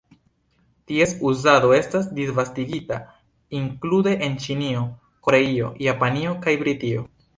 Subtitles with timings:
[0.91, 2.97] Ties uzado estas disvastigita,
[3.59, 4.83] inklude en Ĉinio,
[5.29, 7.07] Koreio, Japanio kaj Britio.